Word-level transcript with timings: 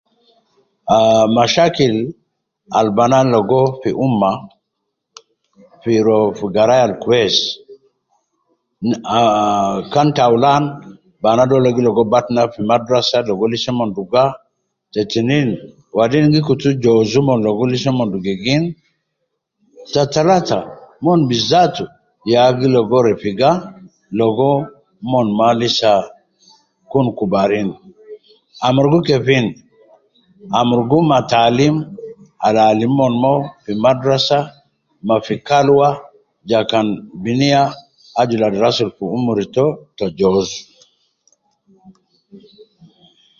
Ah 0.95 1.25
mashakil 1.35 1.93
al 2.79 2.87
bana 2.97 3.19
ligo 3.33 3.61
fi 3.81 3.89
umma 4.05 4.31
fi 5.81 5.91
rua 6.05 6.21
fi 6.37 6.45
garaya 6.55 6.83
ab 6.87 6.93
kwesi 7.03 7.43
na 8.87 8.95
ah, 9.17 9.73
kan 9.93 10.07
taulan 10.17 10.63
bana 11.23 11.43
dole 11.49 11.69
gi 11.75 11.81
ligo 11.87 12.03
batna 12.13 12.41
fi 12.53 12.59
madrasa 12.69 13.17
ligo 13.27 13.45
Lisa 13.51 13.71
mon 13.77 13.89
duga, 13.97 14.23
batna 14.31 14.91
te 14.93 15.01
tinin 15.11 15.47
gi 16.33 16.39
kutu 16.47 16.69
jozu 16.83 17.17
omon 17.23 17.39
ligo 17.45 17.63
Lisa 17.73 17.91
mon 17.97 18.07
dugagin 18.13 18.63
ta 19.93 20.01
talata 20.13 20.57
mon 21.03 21.19
bizatu 21.29 21.83
ya 22.31 22.41
gi 22.57 22.67
ligo 22.75 22.97
refiga 23.07 23.49
logo 24.19 24.49
lisa 25.61 25.91
mon 26.01 26.97
ma 27.05 27.11
kubarin 27.17 27.69
amurugu 28.65 28.99
kefin, 29.07 29.45
amurugu 30.57 30.97
ma 31.09 31.17
taalim 31.33 31.75
al 32.45 32.55
alim 32.69 32.93
omon 32.97 33.13
mo 33.23 33.33
fi 33.63 33.71
madrasa 33.83 34.37
ma 35.07 35.15
fi 35.25 35.35
kalwa 35.47 35.87
ja 36.49 36.59
kan 36.71 36.87
binia 37.23 37.61
aju 38.19 38.35
ladi 38.41 38.57
rasul 38.65 38.89
fi 38.97 39.03
umuri 39.15 39.45
to 39.55 39.65
ta 39.97 40.05
jozu 40.17 40.57